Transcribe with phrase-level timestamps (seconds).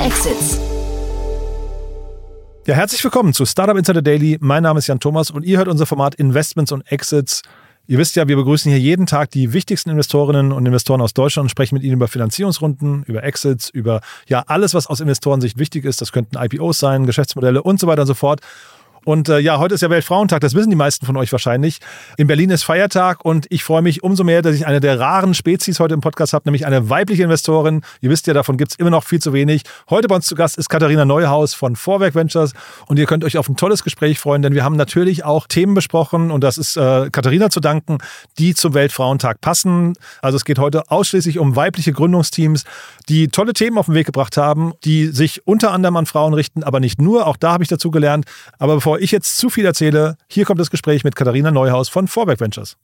[0.00, 0.58] Exits.
[2.66, 4.38] Ja, herzlich willkommen zu Startup Insider Daily.
[4.40, 7.42] Mein Name ist Jan Thomas und ihr hört unser Format Investments und Exits.
[7.86, 11.44] Ihr wisst ja, wir begrüßen hier jeden Tag die wichtigsten Investorinnen und Investoren aus Deutschland
[11.44, 15.84] und sprechen mit ihnen über Finanzierungsrunden, über Exits, über ja alles, was aus Investorensicht wichtig
[15.84, 16.00] ist.
[16.00, 18.40] Das könnten IPOs sein, Geschäftsmodelle und so weiter und so fort.
[19.04, 21.78] Und äh, ja, heute ist ja Weltfrauentag, das wissen die meisten von euch wahrscheinlich.
[22.16, 25.34] In Berlin ist Feiertag und ich freue mich umso mehr, dass ich eine der raren
[25.34, 27.82] Spezies heute im Podcast habe, nämlich eine weibliche Investorin.
[28.00, 29.62] Ihr wisst ja, davon gibt es immer noch viel zu wenig.
[29.88, 32.52] Heute bei uns zu Gast ist Katharina Neuhaus von Vorwerk Ventures
[32.86, 35.74] und ihr könnt euch auf ein tolles Gespräch freuen, denn wir haben natürlich auch Themen
[35.74, 37.98] besprochen und das ist äh, Katharina zu danken,
[38.38, 39.94] die zum Weltfrauentag passen.
[40.20, 42.64] Also es geht heute ausschließlich um weibliche Gründungsteams,
[43.08, 46.62] die tolle Themen auf den Weg gebracht haben, die sich unter anderem an Frauen richten,
[46.62, 47.26] aber nicht nur.
[47.26, 48.26] Auch da habe ich dazu gelernt.
[48.58, 52.08] Aber bevor ich jetzt zu viel erzähle, hier kommt das Gespräch mit Katharina Neuhaus von
[52.08, 52.76] Vorwerk Ventures.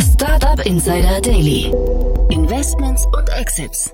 [0.00, 1.72] Startup Insider Daily.
[2.30, 3.92] Investments und Exits.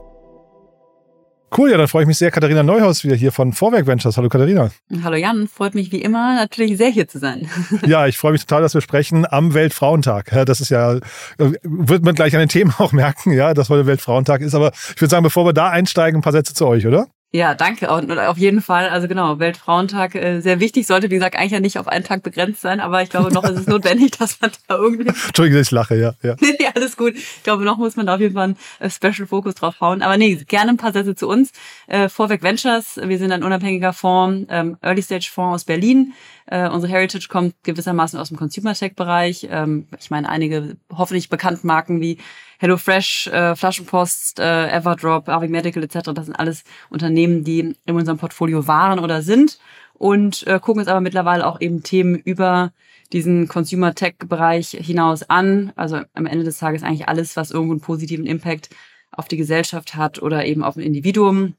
[1.57, 2.31] Cool, ja, dann freue ich mich sehr.
[2.31, 4.17] Katharina Neuhaus wieder hier von Vorwerk Ventures.
[4.17, 4.71] Hallo Katharina.
[5.03, 7.49] Hallo Jan, freut mich wie immer natürlich sehr hier zu sein.
[7.87, 10.31] Ja, ich freue mich total, dass wir sprechen am Weltfrauentag.
[10.45, 10.99] Das ist ja,
[11.39, 14.55] wird man gleich an den Themen auch merken, ja, dass heute Weltfrauentag ist.
[14.55, 17.07] Aber ich würde sagen, bevor wir da einsteigen, ein paar Sätze zu euch, oder?
[17.37, 17.91] Ja, danke.
[17.91, 21.61] Und auf jeden Fall, also genau, Weltfrauentag äh, sehr wichtig, sollte wie gesagt eigentlich ja
[21.61, 24.53] nicht auf einen Tag begrenzt sein, aber ich glaube noch ist es notwendig, dass man
[24.67, 25.09] da irgendwie.
[25.27, 26.15] Entschuldigung, ich lache, ja.
[26.23, 27.15] Ja, ja alles gut.
[27.15, 30.01] Ich glaube, noch muss man da auf jeden Fall einen äh, Special Focus drauf hauen.
[30.01, 31.53] Aber nee, gerne ein paar Sätze zu uns.
[31.89, 36.15] Äh, Vorweg Ventures, wir sind ein unabhängiger Fonds, ähm, Early Stage Fonds aus Berlin.
[36.47, 39.47] Äh, unsere Heritage kommt gewissermaßen aus dem Consumer Tech Bereich.
[39.51, 42.17] Ähm, ich meine, einige hoffentlich bekannten Marken wie
[42.59, 46.13] HelloFresh, äh, Flaschenpost, äh, Everdrop, Arvik Medical etc.
[46.15, 49.59] Das sind alles Unternehmen, die in unserem Portfolio waren oder sind
[49.95, 52.73] und äh, gucken uns aber mittlerweile auch eben Themen über
[53.13, 55.73] diesen Consumer Tech Bereich hinaus an.
[55.77, 58.71] Also am Ende des Tages eigentlich alles, was irgendwo einen positiven Impact
[59.13, 61.55] auf die Gesellschaft hat oder eben auf ein Individuum.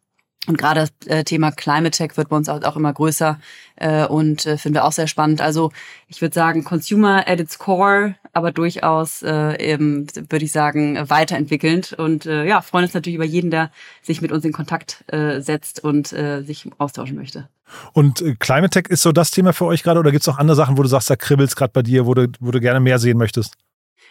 [0.47, 3.39] Und gerade das äh, Thema Climate Tech wird bei uns auch, immer größer
[3.75, 5.41] äh, und äh, finden wir auch sehr spannend.
[5.41, 5.71] Also
[6.07, 11.93] ich würde sagen, Consumer at its core, aber durchaus äh, eben, würde ich sagen, weiterentwickelnd.
[11.93, 13.71] Und äh, ja, freuen uns natürlich über jeden, der
[14.01, 17.49] sich mit uns in Kontakt äh, setzt und äh, sich austauschen möchte.
[17.91, 20.37] Und äh, Climate Tech ist so das Thema für euch gerade oder gibt es auch
[20.37, 22.79] andere Sachen, wo du sagst, da kribbelst gerade bei dir, wo du, wo du gerne
[22.79, 23.55] mehr sehen möchtest?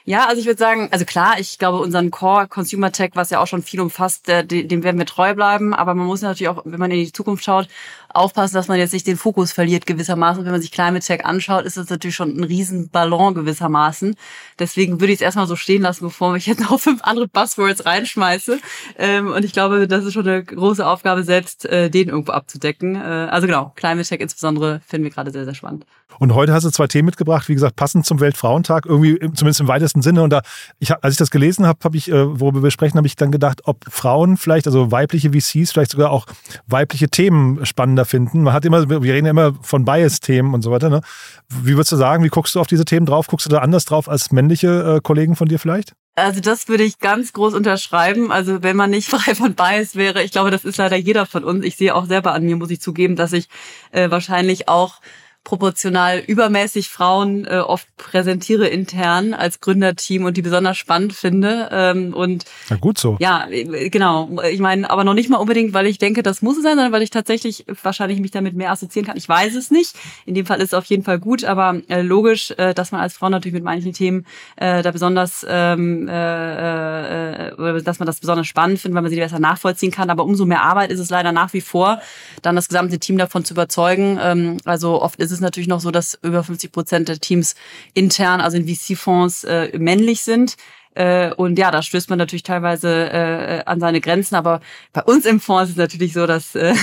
[0.09, 3.41] Ja, also ich würde sagen, also klar, ich glaube, unseren Core Consumer Tech, was ja
[3.41, 5.75] auch schon viel umfasst, dem werden wir treu bleiben.
[5.75, 7.67] Aber man muss natürlich auch, wenn man in die Zukunft schaut,
[8.09, 10.45] aufpassen, dass man jetzt nicht den Fokus verliert gewissermaßen.
[10.45, 14.15] Wenn man sich Climate Tech anschaut, ist das natürlich schon ein Riesenballon gewissermaßen.
[14.61, 17.85] Deswegen würde ich es erstmal so stehen lassen, bevor ich jetzt noch fünf andere Buzzwords
[17.85, 18.61] reinschmeiße.
[18.99, 22.95] Ähm, und ich glaube, das ist schon eine große Aufgabe, selbst äh, den irgendwo abzudecken.
[22.95, 25.85] Äh, also genau, Climate Tech insbesondere finden wir gerade sehr, sehr spannend.
[26.19, 29.69] Und heute hast du zwei Themen mitgebracht, wie gesagt, passend zum Weltfrauentag, irgendwie zumindest im
[29.69, 30.23] weitesten Sinne.
[30.23, 30.43] Und da,
[30.79, 33.31] ich, als ich das gelesen habe, habe ich, äh, worüber wir sprechen, habe ich dann
[33.31, 36.27] gedacht, ob Frauen vielleicht, also weibliche VCs, vielleicht sogar auch
[36.67, 38.43] weibliche Themen spannender finden.
[38.43, 40.91] Man hat immer, wir reden ja immer von Bias-Themen und so weiter.
[40.91, 41.01] Ne?
[41.49, 43.27] Wie würdest du sagen, wie guckst du auf diese Themen drauf?
[43.27, 45.93] Guckst du da anders drauf als männliche äh, Kollegen von dir vielleicht?
[46.17, 48.33] Also das würde ich ganz groß unterschreiben.
[48.33, 51.45] Also wenn man nicht frei von Bias wäre, ich glaube, das ist leider jeder von
[51.45, 51.65] uns.
[51.65, 53.49] Ich sehe auch selber an mir, muss ich zugeben, dass ich
[53.93, 55.01] äh, wahrscheinlich auch
[55.47, 61.69] proportional übermäßig Frauen äh, oft präsentiere intern als Gründerteam und die besonders spannend finde.
[61.71, 63.17] Ähm, und Na gut so.
[63.21, 64.29] Ja, äh, genau.
[64.51, 66.91] Ich meine, aber noch nicht mal unbedingt, weil ich denke, das muss es sein, sondern
[66.91, 69.17] weil ich tatsächlich wahrscheinlich mich damit mehr assoziieren kann.
[69.17, 69.95] Ich weiß es nicht.
[70.27, 73.01] In dem Fall ist es auf jeden Fall gut, aber äh, logisch, äh, dass man
[73.01, 78.19] als Frau natürlich mit manchen Themen äh, da besonders, ähm, äh, äh, dass man das
[78.19, 80.11] besonders spannend findet, weil man sie besser nachvollziehen kann.
[80.11, 82.01] Aber umso mehr Arbeit ist es leider nach wie vor,
[82.43, 84.19] dann das gesamte Team davon zu überzeugen.
[84.21, 87.55] Ähm, also oft ist es es natürlich noch so, dass über 50 Prozent der Teams
[87.95, 90.57] intern, also in VC-Fonds, äh, männlich sind.
[90.97, 94.35] Äh, und ja, da stößt man natürlich teilweise äh, an seine Grenzen.
[94.35, 94.61] Aber
[94.93, 96.75] bei uns im Fonds ist es natürlich so, dass äh,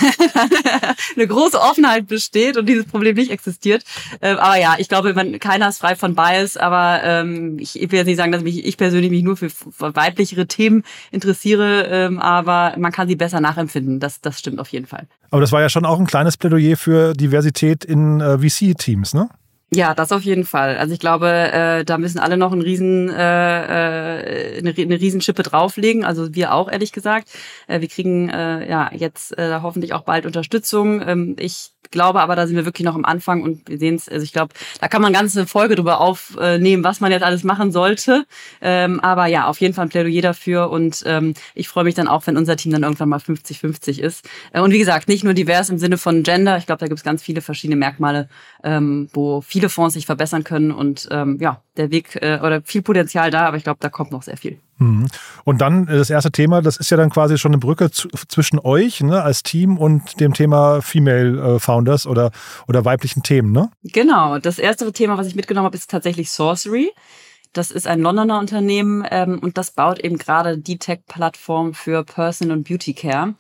[1.16, 3.84] eine große Offenheit besteht und dieses Problem nicht existiert.
[4.22, 6.58] Äh, aber ja, ich glaube, keiner ist frei von Bias.
[6.58, 9.50] Aber ähm, ich, ich will jetzt nicht sagen, dass mich, ich persönlich mich nur für
[9.80, 11.88] weiblichere Themen interessiere.
[11.90, 14.00] Ähm, aber man kann sie besser nachempfinden.
[14.00, 15.08] Das, das stimmt auf jeden Fall.
[15.32, 19.30] Aber das war ja schon auch ein kleines Plädoyer für Diversität in äh, VC-Teams, ne?
[19.76, 20.78] Ja, das auf jeden Fall.
[20.78, 25.42] Also ich glaube, äh, da müssen alle noch einen riesen, äh, äh eine, eine Riesenschippe
[25.42, 26.04] drauflegen.
[26.06, 27.30] Also wir auch, ehrlich gesagt.
[27.68, 31.02] Äh, wir kriegen äh, ja jetzt äh, hoffentlich auch bald Unterstützung.
[31.08, 34.10] Ähm, ich glaube aber, da sind wir wirklich noch am Anfang und wir sehen es,
[34.10, 37.72] also ich glaube, da kann man ganze Folge drüber aufnehmen, was man jetzt alles machen
[37.72, 38.26] sollte.
[38.62, 42.10] Ähm, aber ja, auf jeden Fall ein Plädoyer dafür und ähm, ich freue mich dann
[42.10, 44.28] auch, wenn unser Team dann irgendwann mal 50-50 ist.
[44.52, 46.98] Äh, und wie gesagt, nicht nur divers im Sinne von Gender, ich glaube, da gibt
[46.98, 48.28] es ganz viele verschiedene Merkmale,
[48.64, 52.82] ähm, wo viele Fonds sich verbessern können und ähm, ja, der Weg äh, oder viel
[52.82, 54.60] Potenzial da, aber ich glaube, da kommt noch sehr viel.
[54.78, 55.08] Mhm.
[55.44, 58.10] Und dann äh, das erste Thema, das ist ja dann quasi schon eine Brücke zu,
[58.28, 62.32] zwischen euch ne, als Team und dem Thema Female äh, Founders oder,
[62.68, 63.70] oder weiblichen Themen, ne?
[63.84, 64.40] Genau.
[64.40, 66.92] Das erste Thema, was ich mitgenommen habe, ist tatsächlich Sorcery.
[67.54, 72.58] Das ist ein Londoner Unternehmen ähm, und das baut eben gerade die Tech-Plattform für Personal
[72.58, 73.36] und Beauty Care.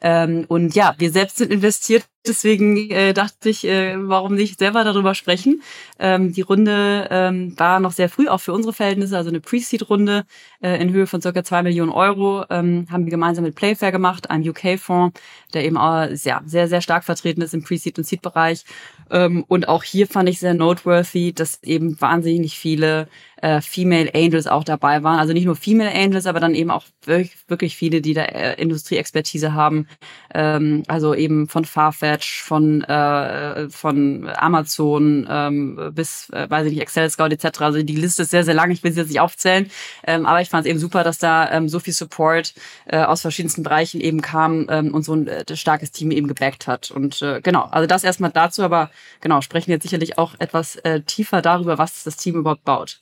[0.00, 4.84] Ähm, und ja, wir selbst sind investiert Deswegen äh, dachte ich, äh, warum nicht selber
[4.84, 5.62] darüber sprechen.
[5.98, 10.26] Ähm, die Runde ähm, war noch sehr früh, auch für unsere Verhältnisse, also eine Pre-Seed-Runde
[10.60, 14.30] äh, in Höhe von circa zwei Millionen Euro, ähm, haben wir gemeinsam mit Playfair gemacht,
[14.30, 15.18] einem UK-Fonds,
[15.54, 18.64] der eben auch ja, sehr, sehr stark vertreten ist im Pre-Seed- und Seed-Bereich.
[19.10, 23.08] Ähm, und auch hier fand ich sehr noteworthy, dass eben wahnsinnig viele
[23.40, 25.18] äh, Female Angels auch dabei waren.
[25.18, 28.60] Also nicht nur Female Angels, aber dann eben auch wirklich, wirklich viele, die da äh,
[28.60, 29.86] Industrieexpertise haben.
[30.34, 36.82] Ähm, also eben von Farfetch, von, äh, von Amazon ähm, bis, äh, weiß ich nicht,
[36.82, 37.60] Excel Scout etc.
[37.60, 38.70] Also die Liste ist sehr, sehr lang.
[38.70, 39.70] Ich will sie jetzt nicht aufzählen.
[40.06, 42.54] Ähm, aber ich fand es eben super, dass da ähm, so viel Support
[42.86, 46.66] äh, aus verschiedensten Bereichen eben kam ähm, und so ein äh, starkes Team eben gebackt
[46.66, 46.90] hat.
[46.90, 51.00] Und äh, genau, also das erstmal dazu, aber genau, sprechen jetzt sicherlich auch etwas äh,
[51.02, 53.00] tiefer darüber, was das Team überhaupt baut.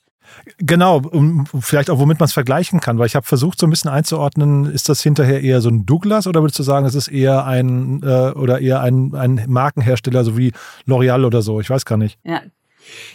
[0.57, 3.69] Genau, um, vielleicht auch, womit man es vergleichen kann, weil ich habe versucht, so ein
[3.69, 7.07] bisschen einzuordnen, ist das hinterher eher so ein Douglas oder würdest du sagen, es ist
[7.07, 10.53] eher ein äh, oder eher ein, ein Markenhersteller, so wie
[10.87, 11.59] L'Oreal oder so?
[11.59, 12.19] Ich weiß gar nicht.
[12.23, 12.41] Ja,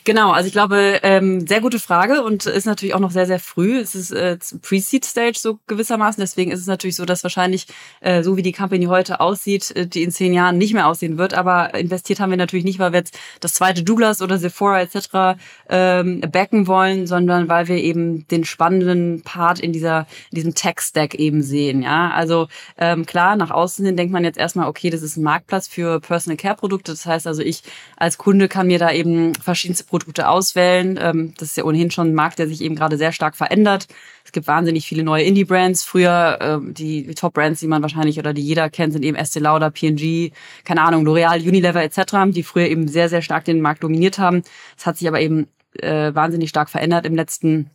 [0.05, 3.39] Genau, also ich glaube, ähm, sehr gute Frage und ist natürlich auch noch sehr, sehr
[3.39, 3.79] früh.
[3.79, 6.21] Es ist äh, Pre-Seed-Stage so gewissermaßen.
[6.21, 7.67] Deswegen ist es natürlich so, dass wahrscheinlich,
[8.01, 11.19] äh, so wie die Company heute aussieht, äh, die in zehn Jahren nicht mehr aussehen
[11.19, 11.35] wird.
[11.35, 15.39] Aber investiert haben wir natürlich nicht, weil wir jetzt das zweite Douglas oder Sephora etc.
[15.69, 21.15] Ähm, backen wollen, sondern weil wir eben den spannenden Part in dieser in diesem Tech-Stack
[21.15, 21.83] eben sehen.
[21.83, 22.49] Ja, also
[22.79, 26.01] ähm, klar, nach außen hin denkt man jetzt erstmal, okay, das ist ein Marktplatz für
[26.01, 26.93] Personal Care-Produkte.
[26.93, 27.63] Das heißt also, ich
[27.97, 29.33] als Kunde kann mir da eben
[29.63, 30.99] verschiedenste Produkte auswählen.
[31.01, 33.87] Ähm, das ist ja ohnehin schon ein Markt, der sich eben gerade sehr stark verändert.
[34.25, 35.85] Es gibt wahnsinnig viele neue Indie-Brands.
[35.85, 39.39] Früher ähm, die, die Top-Brands, die man wahrscheinlich oder die jeder kennt, sind eben Estee
[39.39, 40.33] Lauder, P&G,
[40.65, 44.43] keine Ahnung, L'Oreal, Unilever etc., die früher eben sehr, sehr stark den Markt dominiert haben.
[44.77, 45.47] Es hat sich aber eben
[45.79, 47.71] äh, wahnsinnig stark verändert im letzten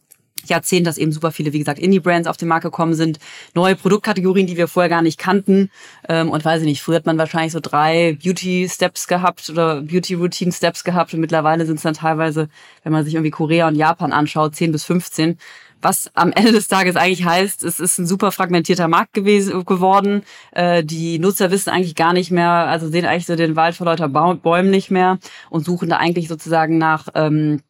[0.49, 3.19] Jahrzehnt, dass eben super viele, wie gesagt, Indie-Brands auf den Markt gekommen sind,
[3.53, 5.69] neue Produktkategorien, die wir vorher gar nicht kannten.
[6.07, 10.83] Ähm, und weiß ich nicht, früher hat man wahrscheinlich so drei Beauty-Steps gehabt oder Beauty-Routine-Steps
[10.83, 12.49] gehabt und mittlerweile sind es dann teilweise,
[12.83, 15.37] wenn man sich irgendwie Korea und Japan anschaut, 10 bis 15.
[15.81, 20.23] Was am Ende des Tages eigentlich heißt, es ist ein super fragmentierter Markt gewesen, geworden.
[20.51, 23.85] Äh, die Nutzer wissen eigentlich gar nicht mehr, also sehen eigentlich so den Wald vor
[23.85, 25.19] lauter Bäumen nicht mehr
[25.51, 27.61] und suchen da eigentlich sozusagen nach ähm,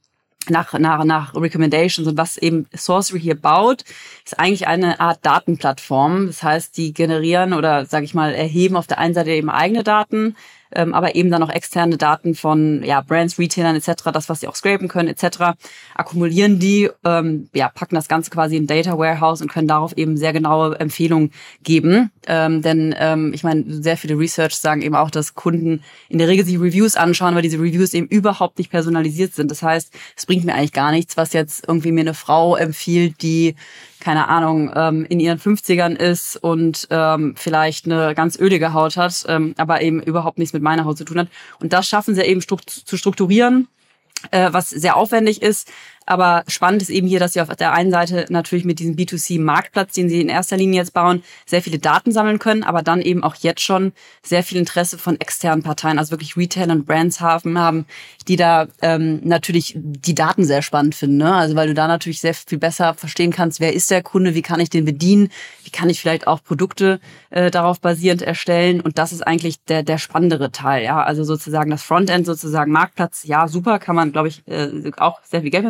[0.49, 3.83] nach, nach, nach Recommendations und was eben Sorcery hier baut,
[4.25, 6.27] ist eigentlich eine Art Datenplattform.
[6.27, 9.83] Das heißt, die generieren oder, sage ich mal, erheben auf der einen Seite eben eigene
[9.83, 10.35] Daten,
[10.73, 14.47] ähm, aber eben dann auch externe Daten von ja, Brands, Retailern etc., das, was sie
[14.47, 15.57] auch scrapen können etc.,
[15.95, 20.17] akkumulieren die, ähm, ja, packen das Ganze quasi in Data Warehouse und können darauf eben
[20.17, 21.31] sehr genaue Empfehlungen
[21.63, 22.11] geben.
[22.27, 26.27] Ähm, denn ähm, ich meine, sehr viele Research sagen eben auch, dass Kunden in der
[26.27, 29.51] Regel sich Reviews anschauen, weil diese Reviews eben überhaupt nicht personalisiert sind.
[29.51, 33.21] Das heißt, es bringt mir eigentlich gar nichts, was jetzt irgendwie mir eine Frau empfiehlt,
[33.21, 33.55] die
[33.99, 39.25] keine Ahnung, ähm, in ihren 50ern ist und ähm, vielleicht eine ganz ölige Haut hat,
[39.27, 41.27] ähm, aber eben überhaupt nichts mit meiner Haut zu tun hat.
[41.59, 43.67] Und das schaffen sie eben zu strukturieren,
[44.31, 45.71] äh, was sehr aufwendig ist,
[46.07, 49.93] aber spannend ist eben hier, dass sie auf der einen Seite natürlich mit diesem B2C-Marktplatz,
[49.93, 53.23] den sie in erster Linie jetzt bauen, sehr viele Daten sammeln können, aber dann eben
[53.23, 53.91] auch jetzt schon
[54.23, 57.85] sehr viel Interesse von externen Parteien, also wirklich Retail und Brands haben, haben
[58.27, 61.17] die da ähm, natürlich die Daten sehr spannend finden.
[61.17, 61.33] Ne?
[61.33, 64.41] Also weil du da natürlich sehr viel besser verstehen kannst, wer ist der Kunde, wie
[64.41, 65.29] kann ich den bedienen,
[65.63, 66.99] wie kann ich vielleicht auch Produkte
[67.29, 68.79] äh, darauf basierend erstellen.
[68.79, 70.83] Und das ist eigentlich der, der spannendere Teil.
[70.83, 75.19] Ja, Also sozusagen das Frontend, sozusagen Marktplatz, ja, super, kann man, glaube ich, äh, auch
[75.23, 75.65] sehr viel Geld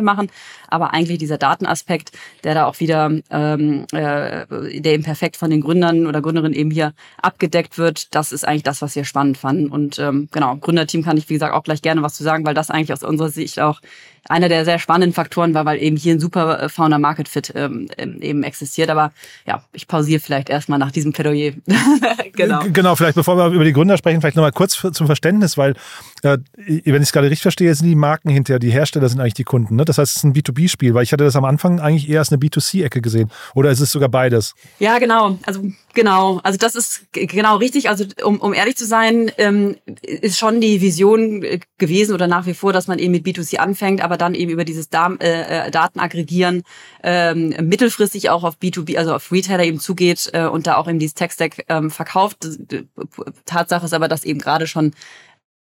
[0.68, 2.12] Aber eigentlich dieser Datenaspekt,
[2.44, 4.46] der da auch wieder, ähm, äh,
[4.80, 8.64] der eben perfekt von den Gründern oder Gründerinnen eben hier abgedeckt wird, das ist eigentlich
[8.64, 9.68] das, was wir spannend fanden.
[9.68, 12.54] Und ähm, genau, Gründerteam kann ich, wie gesagt, auch gleich gerne was zu sagen, weil
[12.54, 13.80] das eigentlich aus unserer Sicht auch
[14.28, 17.52] einer der sehr spannenden Faktoren war, weil eben hier ein super äh, Founder Market Fit
[17.54, 18.90] ähm, ähm, eben existiert.
[18.90, 19.12] Aber
[19.46, 21.52] ja, ich pausiere vielleicht erstmal nach diesem Plädoyer.
[22.32, 22.62] genau.
[22.72, 25.74] Genau, vielleicht bevor wir über die Gründer sprechen, vielleicht nochmal kurz zum Verständnis, weil,
[26.22, 29.34] äh, wenn ich es gerade richtig verstehe, sind die Marken hinterher, die Hersteller sind eigentlich
[29.34, 29.76] die Kunden.
[29.76, 29.84] Ne?
[29.84, 32.30] Das heißt, es ist ein B2B-Spiel, weil ich hatte das am Anfang eigentlich eher als
[32.30, 33.30] eine B2C-Ecke gesehen.
[33.54, 34.54] Oder ist es sogar beides?
[34.78, 35.38] Ja, genau.
[35.44, 35.62] Also
[35.98, 37.88] Genau, also das ist genau richtig.
[37.88, 42.46] Also um, um ehrlich zu sein, ähm, ist schon die Vision äh, gewesen oder nach
[42.46, 45.66] wie vor, dass man eben mit B2C anfängt, aber dann eben über dieses Dam äh,
[45.66, 46.62] äh, Datenaggregieren
[47.02, 51.00] ähm, mittelfristig auch auf B2B, also auf Retailer eben zugeht äh, und da auch eben
[51.00, 52.46] dieses Tech-Stack ähm, verkauft.
[53.44, 54.92] Tatsache ist aber, dass eben gerade schon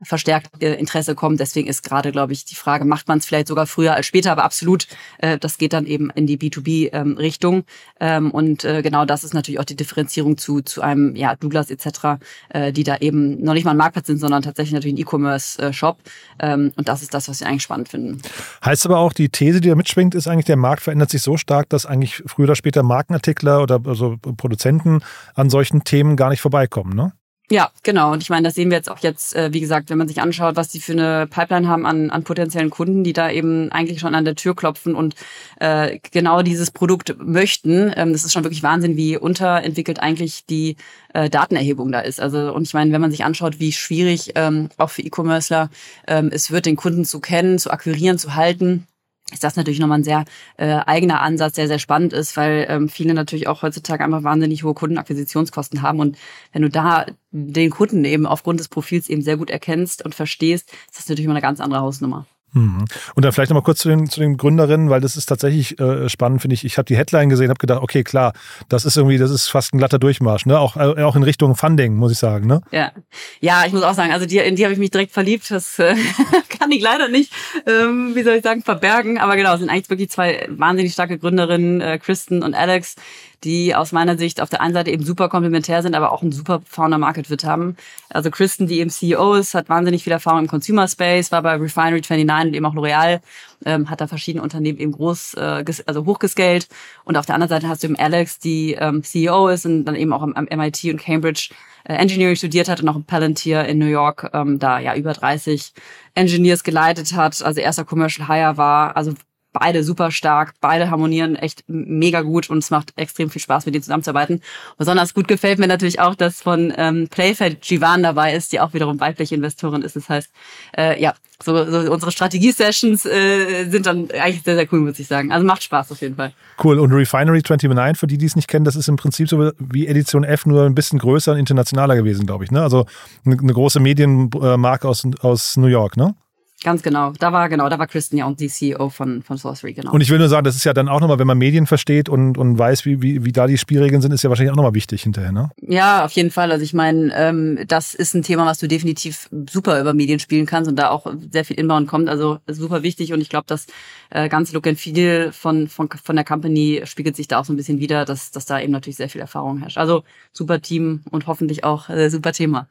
[0.02, 1.40] verstärkt äh, Interesse kommt.
[1.40, 4.32] Deswegen ist gerade, glaube ich, die Frage, macht man es vielleicht sogar früher als später,
[4.32, 4.88] aber absolut,
[5.18, 7.64] äh, das geht dann eben in die B2B-Richtung.
[8.00, 11.36] Ähm, ähm, und äh, genau das ist natürlich auch die Differenzierung zu, zu einem ja,
[11.36, 14.96] Douglas etc., äh, die da eben noch nicht mal ein Marktplatz sind, sondern tatsächlich natürlich
[14.96, 15.98] ein E-Commerce-Shop.
[16.40, 18.22] Ähm, und das ist das, was wir eigentlich spannend finden.
[18.64, 21.38] Heißt aber auch, die These, die da mitschwingt, ist eigentlich, der Markt verändert sich so
[21.38, 25.00] stark, dass eigentlich früher oder später Markenartikler oder also Produzenten
[25.36, 27.14] an solchen Themen gar nicht vorbeikommen, ne?
[27.52, 28.12] Ja, genau.
[28.12, 30.22] Und ich meine, das sehen wir jetzt auch jetzt, äh, wie gesagt, wenn man sich
[30.22, 34.00] anschaut, was die für eine Pipeline haben an, an potenziellen Kunden, die da eben eigentlich
[34.00, 35.16] schon an der Tür klopfen und
[35.60, 37.92] äh, genau dieses Produkt möchten.
[37.96, 40.76] Ähm, das ist schon wirklich Wahnsinn, wie unterentwickelt eigentlich die
[41.16, 42.22] äh, Datenerhebung da ist.
[42.22, 45.72] Also und ich meine, wenn man sich anschaut, wie schwierig ähm, auch für E-Commercer
[46.08, 48.86] ähm, es wird, den Kunden zu kennen, zu akquirieren, zu halten
[49.32, 50.26] ist das natürlich nochmal ein sehr
[50.58, 54.64] äh, eigener Ansatz, der sehr spannend ist, weil ähm, viele natürlich auch heutzutage einfach wahnsinnig
[54.64, 56.00] hohe Kundenakquisitionskosten haben.
[56.00, 56.18] Und
[56.52, 60.72] wenn du da den Kunden eben aufgrund des Profils eben sehr gut erkennst und verstehst,
[60.90, 62.26] ist das natürlich mal eine ganz andere Hausnummer.
[62.54, 62.86] Mhm.
[63.16, 66.10] Und dann vielleicht nochmal kurz zu den, zu den Gründerinnen, weil das ist tatsächlich äh,
[66.10, 66.66] spannend, finde ich.
[66.66, 68.34] Ich habe die Headline gesehen, habe gedacht, okay, klar,
[68.70, 70.60] das ist irgendwie, das ist fast ein glatter Durchmarsch, ne?
[70.60, 72.62] Auch, äh, auch in Richtung Funding, muss ich sagen, ne?
[72.72, 72.92] Ja,
[73.40, 75.50] ja, ich muss auch sagen, also die, in die habe ich mich direkt verliebt.
[75.52, 75.96] Das äh,
[76.60, 77.32] kann ich leider nicht,
[77.66, 79.18] ähm, wie soll ich sagen, verbergen.
[79.18, 82.96] Aber genau, es sind eigentlich wirklich zwei wahnsinnig starke Gründerinnen, äh, Kristen und Alex,
[83.44, 86.32] die aus meiner Sicht auf der einen Seite eben super komplementär sind, aber auch einen
[86.32, 87.78] super Founder-Market-Fit haben.
[88.10, 91.56] Also Kristen, die eben CEO ist, hat wahnsinnig viel Erfahrung im Consumer Space, war bei
[91.56, 93.22] Refinery 29 und eben auch L'Oreal,
[93.66, 96.68] ähm, hat da verschiedene Unternehmen eben groß, äh, also hochgescaled.
[97.04, 99.96] Und auf der anderen Seite hast du eben Alex, die ähm, CEO ist und dann
[99.96, 101.50] eben auch am, am MIT und Cambridge
[101.86, 105.14] äh, Engineering studiert hat und auch im Palantir in New York ähm, da ja über
[105.14, 105.74] 30
[106.16, 109.14] Engineers geleitet hat, also erster Commercial Hire war, also
[109.52, 113.76] beide super stark, beide harmonieren echt mega gut und es macht extrem viel Spaß, mit
[113.76, 114.42] denen zusammenzuarbeiten.
[114.78, 118.74] Besonders gut gefällt mir natürlich auch, dass von ähm, Playfed Jivan dabei ist, die auch
[118.74, 119.96] wiederum weibliche Investorin ist.
[119.96, 120.30] Das heißt,
[120.78, 125.08] äh, ja, so, so unsere Strategie-Sessions äh, sind dann eigentlich sehr, sehr cool, muss ich
[125.08, 125.32] sagen.
[125.32, 126.34] Also macht Spaß auf jeden Fall.
[126.62, 126.80] Cool.
[126.80, 129.88] Und Refinery 29, für die, die es nicht kennen, das ist im Prinzip so wie
[129.88, 132.52] Edition F, nur ein bisschen größer und internationaler gewesen, glaube ich.
[132.52, 132.62] Ne?
[132.62, 132.86] Also
[133.26, 136.14] eine, eine große Medienmarke aus, aus New York, ne?
[136.62, 137.14] Ganz genau.
[137.18, 139.94] Da war genau, da war Kristen ja auch die CEO von, von Sorcery, genau.
[139.94, 142.10] Und ich will nur sagen, das ist ja dann auch nochmal, wenn man Medien versteht
[142.10, 144.74] und, und weiß, wie, wie, wie da die Spielregeln sind, ist ja wahrscheinlich auch nochmal
[144.74, 145.50] wichtig hinterher, ne?
[145.62, 146.52] Ja, auf jeden Fall.
[146.52, 150.46] Also ich meine, ähm, das ist ein Thema, was du definitiv super über Medien spielen
[150.46, 152.10] kannst und da auch sehr viel Inbound kommt.
[152.10, 153.66] Also super wichtig und ich glaube, das
[154.10, 157.54] äh, ganze Look and Feel von, von, von der Company spiegelt sich da auch so
[157.54, 159.78] ein bisschen wieder, dass, dass da eben natürlich sehr viel Erfahrung herrscht.
[159.78, 162.68] Also super Team und hoffentlich auch äh, super Thema.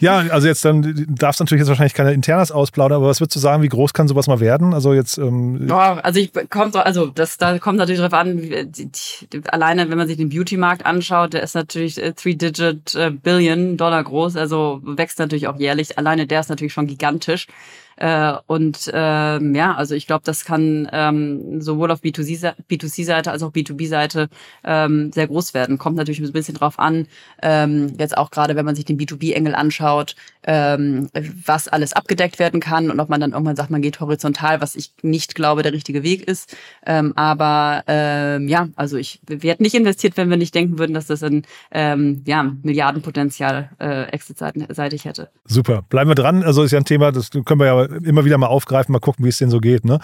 [0.00, 3.36] ja, also jetzt dann darfst du natürlich jetzt wahrscheinlich keine Internas ausplaudern, aber was würdest
[3.36, 4.74] du sagen, wie groß kann sowas mal werden?
[4.74, 5.18] Also jetzt.
[5.18, 9.90] Ähm ja, also ich kommt also das da kommt natürlich darauf an, die, die, alleine
[9.90, 15.18] wenn man sich den Beauty-Markt anschaut, der ist natürlich äh, Three-Digit äh, groß, also wächst
[15.18, 15.98] natürlich auch jährlich.
[15.98, 17.46] Alleine der ist natürlich schon gigantisch.
[18.00, 23.52] Äh, und ähm, ja, also ich glaube, das kann ähm, sowohl auf B2C-Seite als auch
[23.52, 24.28] B2B-Seite
[24.64, 25.76] ähm, sehr groß werden.
[25.76, 27.06] Kommt natürlich ein bisschen drauf an,
[27.42, 31.10] ähm, jetzt auch gerade, wenn man sich den B2B-Engel anschaut, ähm,
[31.44, 34.76] was alles abgedeckt werden kann und ob man dann irgendwann sagt, man geht horizontal, was
[34.76, 36.56] ich nicht glaube, der richtige Weg ist.
[36.86, 40.94] Ähm, aber ähm, ja, also ich wir hätten nicht investiert, wenn wir nicht denken würden,
[40.94, 45.28] dass das ein ähm, ja, Milliardenpotenzial äh, exit-seitig hätte.
[45.44, 45.82] Super.
[45.88, 46.42] Bleiben wir dran.
[46.42, 49.24] Also ist ja ein Thema, das können wir ja immer wieder mal aufgreifen, mal gucken,
[49.24, 49.84] wie es denen so geht.
[49.84, 49.98] Ne?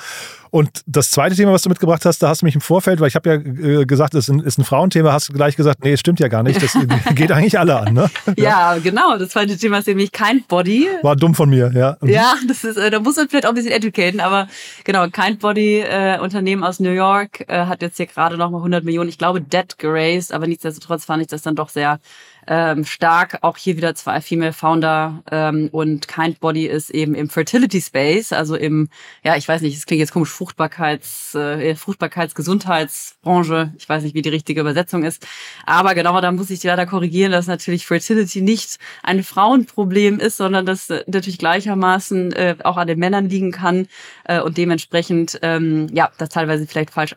[0.51, 3.09] Und das zweite Thema, was du mitgebracht hast, da hast du mich im Vorfeld, weil
[3.09, 5.85] ich habe ja äh, gesagt, es ist ein, ist ein Frauenthema, hast du gleich gesagt,
[5.85, 6.63] nee, es stimmt ja gar nicht.
[6.63, 6.77] Das
[7.15, 7.95] geht eigentlich alle an.
[7.95, 8.11] Ne?
[8.37, 9.19] Ja, ja, genau.
[9.19, 10.89] Das zweite Thema ist nämlich Kind Body.
[11.03, 11.97] War dumm von mir, ja.
[12.03, 14.49] Ja, das ist, äh, da muss man vielleicht auch ein bisschen educaten, aber
[14.85, 18.59] genau, Kind Body, äh, Unternehmen aus New York, äh, hat jetzt hier gerade noch mal
[18.59, 21.99] 100 Millionen, ich glaube, dead geraced, aber nichtsdestotrotz fand ich das dann doch sehr
[22.47, 23.39] ähm, stark.
[23.43, 28.33] Auch hier wieder zwei Female Founder ähm, und Kind Body ist eben im Fertility Space,
[28.33, 28.89] also im,
[29.23, 33.73] ja, ich weiß nicht, es klingt jetzt komisch, Fruchtbarkeits, äh, Fruchtbarkeitsgesundheitsbranche.
[33.79, 35.27] Ich weiß nicht, wie die richtige Übersetzung ist.
[35.65, 40.67] Aber genau, da muss ich leider korrigieren, dass natürlich Fertility nicht ein Frauenproblem ist, sondern
[40.67, 43.89] dass äh, natürlich gleichermaßen äh, auch an den Männern liegen kann
[44.25, 47.15] äh, und dementsprechend, ähm, ja, das teilweise vielleicht falsch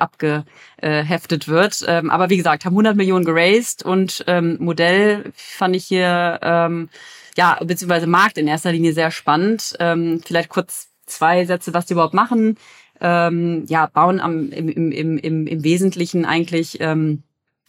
[0.79, 1.83] abgeheftet wird.
[1.87, 6.89] Ähm, aber wie gesagt, haben 100 Millionen geraced und ähm, Modell fand ich hier, ähm,
[7.37, 9.75] ja, beziehungsweise Markt in erster Linie sehr spannend.
[9.79, 12.57] Ähm, vielleicht kurz zwei Sätze, was die überhaupt machen.
[13.01, 17.23] Ähm, ja, bauen am, im, im, im, im Wesentlichen eigentlich ähm,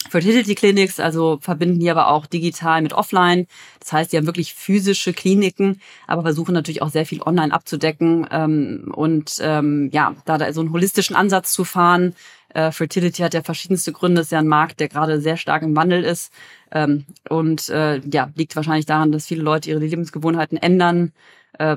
[0.09, 3.47] Fertility Clinics, also verbinden die aber auch digital mit offline.
[3.79, 8.26] Das heißt, die haben wirklich physische Kliniken, aber versuchen natürlich auch sehr viel online abzudecken
[8.31, 12.14] ähm, und ähm, ja, da, da so einen holistischen Ansatz zu fahren,
[12.54, 15.76] Äh, Fertility hat ja verschiedenste Gründe, ist ja ein Markt, der gerade sehr stark im
[15.76, 16.33] Wandel ist.
[16.73, 21.12] Ähm, und äh, ja, liegt wahrscheinlich daran, dass viele Leute ihre Lebensgewohnheiten ändern.
[21.59, 21.76] Äh,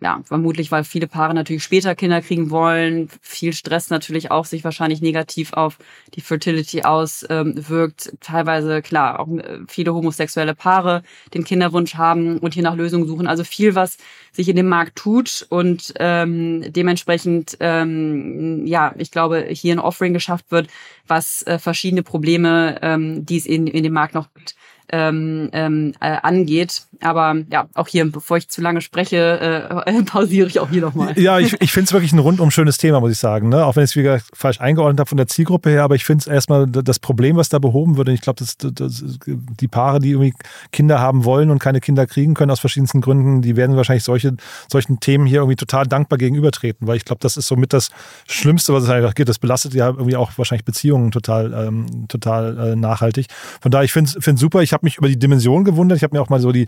[0.00, 4.64] ja, vermutlich, weil viele Paare natürlich später Kinder kriegen wollen, viel Stress natürlich auch sich
[4.64, 5.78] wahrscheinlich negativ auf
[6.14, 8.06] die Fertility auswirkt.
[8.06, 13.06] Ähm, Teilweise, klar, auch äh, viele homosexuelle Paare den Kinderwunsch haben und hier nach Lösungen
[13.06, 13.26] suchen.
[13.26, 13.96] Also viel, was
[14.32, 20.12] sich in dem Markt tut und ähm, dementsprechend, ähm, ja, ich glaube, hier ein Offering
[20.12, 20.68] geschafft wird,
[21.06, 24.56] was äh, verschiedene Probleme, ähm, die es in, in dem Markt noch gibt,
[24.90, 26.82] ähm, ähm, äh, angeht.
[27.00, 31.18] Aber ja, auch hier, bevor ich zu lange spreche, äh, pausiere ich auch hier nochmal.
[31.18, 33.48] Ja, ich, ich finde es wirklich ein rundum schönes Thema, muss ich sagen.
[33.48, 33.64] Ne?
[33.64, 36.22] Auch wenn ich es wieder falsch eingeordnet habe von der Zielgruppe her, aber ich finde
[36.22, 38.08] es erstmal das Problem, was da behoben wird.
[38.08, 40.34] Und ich glaube, das, das, die Paare, die irgendwie
[40.72, 44.36] Kinder haben wollen und keine Kinder kriegen können aus verschiedensten Gründen, die werden wahrscheinlich solche,
[44.70, 47.90] solchen Themen hier irgendwie total dankbar gegenübertreten, weil ich glaube, das ist somit das
[48.28, 49.28] Schlimmste, was es einfach gibt.
[49.28, 53.26] Das belastet ja irgendwie auch wahrscheinlich Beziehungen total, ähm, total äh, nachhaltig.
[53.60, 54.62] Von daher, ich finde es super.
[54.62, 55.96] Ich habe mich über die Dimension gewundert.
[55.96, 56.66] Ich habe mir auch mal so die,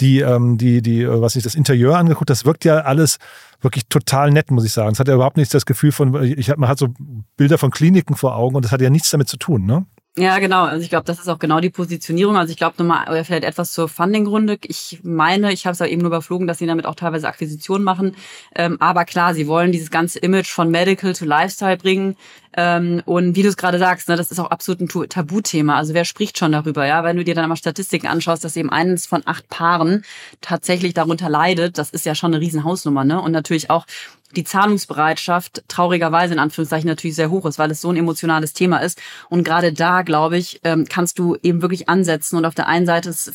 [0.00, 2.30] die, ähm, die, die, äh, was ich das Interieur angeguckt.
[2.30, 3.18] Das wirkt ja alles
[3.60, 4.92] wirklich total nett, muss ich sagen.
[4.92, 6.88] Es hat ja überhaupt nichts das Gefühl von, ich man hat so
[7.36, 9.86] Bilder von Kliniken vor Augen und das hat ja nichts damit zu tun, ne?
[10.18, 10.64] Ja, genau.
[10.64, 12.36] Also ich glaube, das ist auch genau die Positionierung.
[12.36, 14.58] Also ich glaube nochmal, oder vielleicht etwas zur Funding-Runde.
[14.62, 17.84] Ich meine, ich habe es ja eben nur überflogen, dass sie damit auch teilweise Akquisitionen
[17.84, 18.16] machen.
[18.56, 22.16] Ähm, aber klar, sie wollen dieses ganze Image von Medical to Lifestyle bringen.
[22.56, 25.76] Ähm, und wie du es gerade sagst, ne, das ist auch absolut ein Tabuthema.
[25.76, 27.04] Also wer spricht schon darüber, ja?
[27.04, 30.02] Wenn du dir dann mal Statistiken anschaust, dass eben eines von acht Paaren
[30.40, 33.20] tatsächlich darunter leidet, das ist ja schon eine Riesenhausnummer, ne?
[33.22, 33.86] Und natürlich auch
[34.36, 38.78] die Zahlungsbereitschaft traurigerweise in Anführungszeichen natürlich sehr hoch ist, weil es so ein emotionales Thema
[38.78, 39.00] ist.
[39.28, 42.86] Und gerade da, glaube ich, ähm, kannst du eben wirklich ansetzen und auf der einen
[42.86, 43.32] Seite es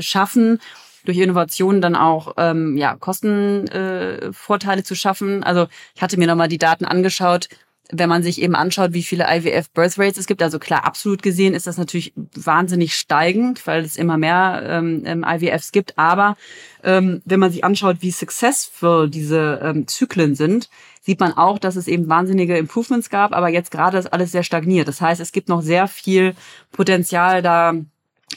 [0.00, 0.60] schaffen,
[1.04, 5.42] durch Innovationen dann auch ähm, ja, Kostenvorteile äh, zu schaffen.
[5.42, 7.48] Also ich hatte mir nochmal die Daten angeschaut
[7.92, 11.22] wenn man sich eben anschaut, wie viele IVF Birth Rates es gibt, also klar, absolut
[11.22, 15.98] gesehen ist das natürlich wahnsinnig steigend, weil es immer mehr ähm, ähm IVFs gibt.
[15.98, 16.36] Aber
[16.84, 20.68] ähm, wenn man sich anschaut, wie successful diese ähm, Zyklen sind,
[21.00, 24.42] sieht man auch, dass es eben wahnsinnige Improvements gab, aber jetzt gerade ist alles sehr
[24.42, 24.86] stagniert.
[24.86, 26.34] Das heißt, es gibt noch sehr viel
[26.72, 27.74] Potenzial da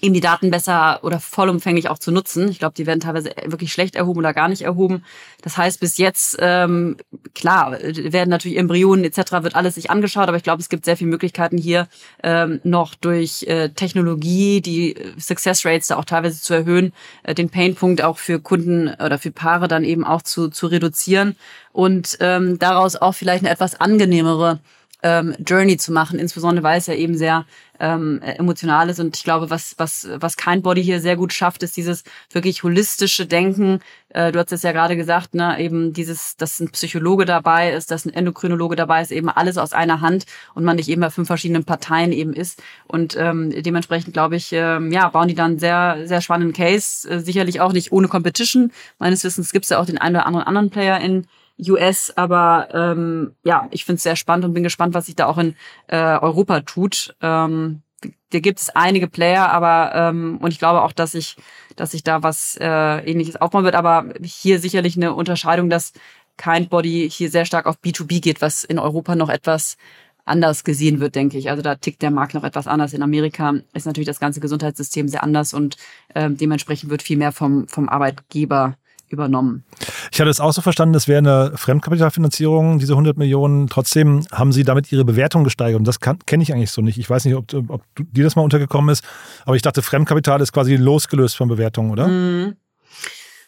[0.04, 2.50] eben die Daten besser oder vollumfänglich auch zu nutzen.
[2.50, 5.06] Ich glaube, die werden teilweise wirklich schlecht erhoben oder gar nicht erhoben.
[5.42, 6.98] Das heißt, bis jetzt, ähm,
[7.34, 9.44] klar, werden natürlich Embryonen etc.
[9.44, 11.88] wird alles sich angeschaut, aber ich glaube, es gibt sehr viele Möglichkeiten hier
[12.22, 16.92] ähm, noch durch äh, Technologie die Success Rates da auch teilweise zu erhöhen,
[17.24, 21.38] äh, den Painpunkt auch für Kunden oder für Paare dann eben auch zu, zu reduzieren
[21.72, 24.60] und ähm, daraus auch vielleicht eine etwas angenehmere
[25.04, 27.46] ähm, Journey zu machen, insbesondere weil es ja eben sehr
[27.80, 29.00] ähm, emotional ist.
[29.00, 32.63] Und ich glaube, was, was, was kein Body hier sehr gut schafft, ist dieses wirklich
[32.63, 33.80] holistische Denken.
[34.10, 37.92] Äh, du hast es ja gerade gesagt, ne, eben dieses, dass ein Psychologe dabei ist,
[37.92, 41.10] dass ein Endokrinologe dabei ist, eben alles aus einer Hand und man nicht eben bei
[41.10, 42.63] fünf verschiedenen Parteien eben ist.
[42.88, 47.10] Und ähm, dementsprechend glaube ich, ähm, ja, bauen die dann sehr, sehr spannenden Case.
[47.10, 48.72] Äh, sicherlich auch nicht ohne Competition.
[49.00, 51.28] Meines Wissens gibt es ja auch den einen oder anderen anderen Player in
[51.60, 55.28] US, aber ähm, ja, ich finde es sehr spannend und bin gespannt, was sich da
[55.28, 55.56] auch in
[55.88, 57.16] äh, Europa tut.
[57.22, 57.84] Ähm,
[58.32, 61.38] da gibt es einige Player, aber ähm, und ich glaube auch, dass ich,
[61.76, 62.66] dass sich da was äh,
[63.10, 65.94] ähnliches aufbauen wird, aber hier sicherlich eine Unterscheidung, dass
[66.36, 69.78] kein Body hier sehr stark auf B2B geht, was in Europa noch etwas
[70.26, 71.50] anders gesehen wird, denke ich.
[71.50, 72.94] Also da tickt der Markt noch etwas anders.
[72.94, 75.78] In Amerika ist natürlich das ganze Gesundheitssystem sehr anders und
[76.13, 78.78] äh, dementsprechend wird viel mehr vom, vom Arbeitgeber
[79.13, 79.63] übernommen.
[80.12, 83.67] Ich hatte es auch so verstanden, das wäre eine Fremdkapitalfinanzierung, diese 100 Millionen.
[83.67, 86.97] Trotzdem haben Sie damit Ihre Bewertung gesteigert und das kenne ich eigentlich so nicht.
[86.97, 89.04] Ich weiß nicht, ob, ob dir das mal untergekommen ist,
[89.45, 92.08] aber ich dachte, Fremdkapital ist quasi losgelöst von Bewertungen, oder?
[92.08, 92.56] Mhm.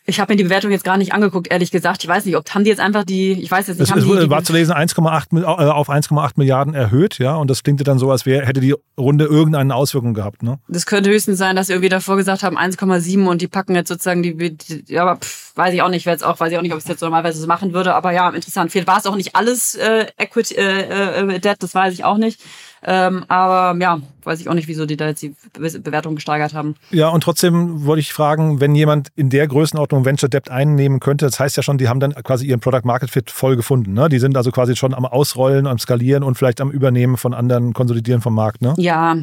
[0.07, 2.03] Ich habe mir die Bewertung jetzt gar nicht angeguckt, ehrlich gesagt.
[2.03, 3.99] Ich weiß nicht, ob haben die jetzt einfach die, ich weiß jetzt nicht, es, haben
[3.99, 7.85] es die, war zu lesen 1,8 äh, auf 1,8 Milliarden erhöht, ja, und das klingt
[7.87, 10.59] dann so, als wäre hätte die Runde irgendeine Auswirkung gehabt, ne?
[10.67, 13.89] Das könnte höchstens sein, dass sie irgendwie davor gesagt haben 1,7 und die packen jetzt
[13.89, 16.61] sozusagen die, die ja, aber pff, weiß ich auch nicht, jetzt auch, weiß ich auch
[16.61, 18.71] nicht, ob ich es jetzt normalerweise so machen würde, aber ja, interessant.
[18.71, 22.17] Vielleicht war es auch nicht alles äh, Equity äh, äh, Debt, das weiß ich auch
[22.17, 22.41] nicht.
[22.87, 26.75] Ähm, aber ja, weiß ich auch nicht, wieso die da jetzt die Bewertung gesteigert haben.
[26.91, 31.25] Ja, und trotzdem wollte ich fragen, wenn jemand in der Größenordnung Venture Debt einnehmen könnte,
[31.25, 33.93] das heißt ja schon, die haben dann quasi ihren Product Market Fit voll gefunden.
[33.93, 34.07] Ne?
[34.09, 37.73] Die sind also quasi schon am Ausrollen, am Skalieren und vielleicht am Übernehmen von anderen,
[37.73, 38.61] Konsolidieren vom Markt.
[38.61, 38.75] Ne?
[38.77, 39.17] Ja,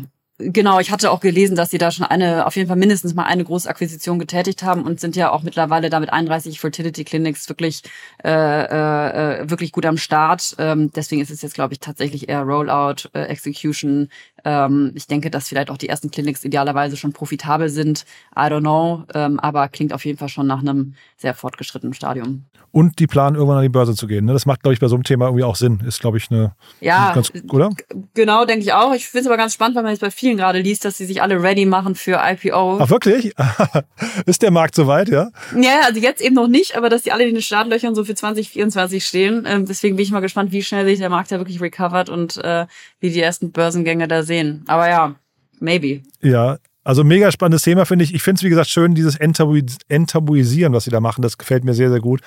[0.45, 3.25] Genau, ich hatte auch gelesen, dass sie da schon eine, auf jeden Fall mindestens mal
[3.25, 7.49] eine große Akquisition getätigt haben und sind ja auch mittlerweile da mit 31 Fertility Clinics
[7.49, 7.83] wirklich,
[8.25, 10.57] äh, äh, wirklich gut am Start.
[10.59, 14.09] Ähm, deswegen ist es jetzt, glaube ich, tatsächlich eher Rollout, äh, Execution.
[14.45, 18.05] Ähm, ich denke, dass vielleicht auch die ersten Clinics idealerweise schon profitabel sind.
[18.35, 22.47] I don't know, ähm, aber klingt auf jeden Fall schon nach einem sehr fortgeschrittenen Stadium.
[22.73, 24.25] Und die planen irgendwann an die Börse zu gehen.
[24.25, 24.33] Ne?
[24.33, 25.81] Das macht, glaube ich, bei so einem Thema irgendwie auch Sinn.
[25.87, 27.71] Ist, glaube ich, eine ja, ganz, oder?
[28.15, 28.95] Genau, denke ich auch.
[28.95, 31.07] Ich finde es aber ganz spannend, weil man jetzt bei vielen gerade liest, dass sie
[31.07, 32.79] sich alle ready machen für IPO.
[32.81, 33.35] Ach, wirklich?
[34.27, 35.31] ist der Markt soweit, ja?
[35.59, 38.15] Ja, also jetzt eben noch nicht, aber dass die alle in den Startlöchern so für
[38.15, 39.45] 2024 stehen.
[39.47, 42.37] Ähm, deswegen bin ich mal gespannt, wie schnell sich der Markt da wirklich recovert und
[42.39, 42.67] äh,
[43.01, 44.65] wie die ersten Börsengänge da sehen.
[44.67, 45.15] Aber ja,
[45.61, 46.03] maybe.
[46.21, 48.13] Ja, also mega spannendes Thema, finde ich.
[48.13, 51.23] Ich finde es, wie gesagt, schön, dieses Enttabuisieren, was sie da machen.
[51.23, 52.21] Das gefällt mir sehr, sehr gut.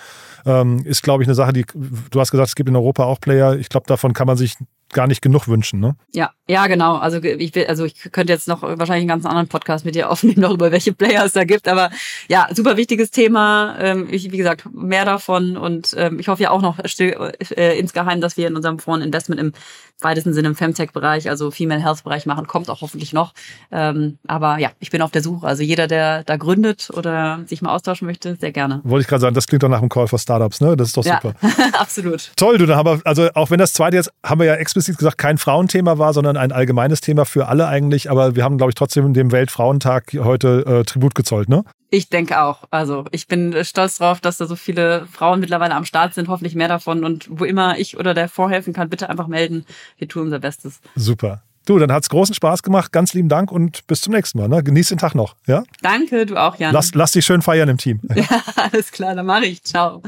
[0.45, 3.19] Ähm, ist, glaube ich, eine Sache, die, du hast gesagt, es gibt in Europa auch
[3.19, 3.57] Player.
[3.57, 4.55] Ich glaube, davon kann man sich
[4.95, 5.95] gar nicht genug wünschen, ne?
[6.13, 6.95] Ja, ja, genau.
[6.95, 10.09] Also ich will, also ich könnte jetzt noch wahrscheinlich einen ganz anderen Podcast mit dir
[10.11, 11.67] aufnehmen, noch über welche Player es da gibt.
[11.67, 11.91] Aber
[12.27, 13.75] ja, super wichtiges Thema.
[13.79, 17.15] Ähm, ich, wie gesagt, mehr davon und ähm, ich hoffe ja auch noch still,
[17.55, 19.53] äh, insgeheim, dass wir in unserem Fonds Investment im
[20.01, 23.33] weitesten Sinne im Femtech-Bereich, also Female Health-Bereich machen, kommt auch hoffentlich noch.
[23.71, 25.47] Ähm, aber ja, ich bin auf der Suche.
[25.47, 28.81] Also jeder, der da gründet oder sich mal austauschen möchte, sehr gerne.
[28.83, 30.75] Wollte ich gerade sagen, das klingt doch nach einem Call for Startups, ne?
[30.75, 31.33] Das ist doch super.
[31.41, 32.31] Ja, absolut.
[32.35, 34.97] Toll, du, dann haben wir, also auch wenn das zweite jetzt, haben wir ja explizit
[34.97, 38.11] gesagt, kein Frauenthema war, sondern ein allgemeines Thema für alle eigentlich.
[38.11, 41.63] Aber wir haben, glaube ich, trotzdem dem Weltfrauentag heute äh, Tribut gezollt, ne?
[41.91, 42.63] Ich denke auch.
[42.71, 46.55] Also ich bin stolz drauf, dass da so viele Frauen mittlerweile am Start sind, hoffentlich
[46.55, 47.05] mehr davon.
[47.05, 49.65] Und wo immer ich oder der vorhelfen kann, bitte einfach melden.
[49.97, 50.79] Wir tun unser Bestes.
[50.95, 51.43] Super.
[51.65, 52.91] Du, dann hat es großen Spaß gemacht.
[52.91, 54.47] Ganz lieben Dank und bis zum nächsten Mal.
[54.47, 54.63] Ne?
[54.63, 55.35] Genieß den Tag noch.
[55.47, 55.63] Ja?
[55.81, 56.73] Danke, du auch, Jan.
[56.73, 57.99] Lass, lass dich schön feiern im Team.
[58.15, 59.63] Ja, alles klar, dann mache ich.
[59.63, 60.01] Ciao.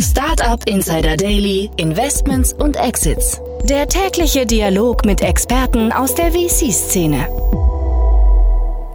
[0.00, 3.40] Startup Insider Daily, Investments und Exits.
[3.64, 7.28] Der tägliche Dialog mit Experten aus der VC-Szene.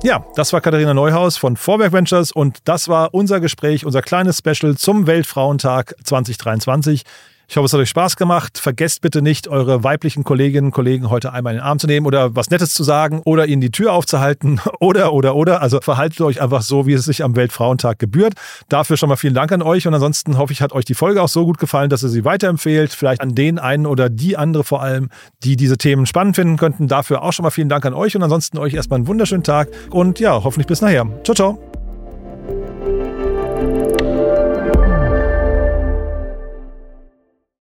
[0.04, 4.38] Ja, das war Katharina Neuhaus von Vorwerk Ventures und das war unser Gespräch, unser kleines
[4.38, 7.04] Special zum Weltfrauentag 2023.
[7.49, 8.57] Ich hoffe, es hat euch Spaß gemacht.
[8.57, 12.05] Vergesst bitte nicht, eure weiblichen Kolleginnen und Kollegen heute einmal in den Arm zu nehmen
[12.05, 15.62] oder was Nettes zu sagen oder ihnen die Tür aufzuhalten oder, oder, oder.
[15.62, 18.33] Also verhaltet euch einfach so, wie es sich am Weltfrauentag gebührt.
[18.67, 21.21] Dafür schon mal vielen Dank an euch und ansonsten hoffe ich, hat euch die Folge
[21.21, 22.91] auch so gut gefallen, dass ihr sie weiterempfehlt.
[22.91, 25.10] Vielleicht an den einen oder die andere vor allem,
[25.45, 26.89] die diese Themen spannend finden könnten.
[26.89, 29.69] Dafür auch schon mal vielen Dank an euch und ansonsten euch erstmal einen wunderschönen Tag
[29.89, 31.07] und ja, hoffentlich bis nachher.
[31.23, 31.66] Ciao, ciao.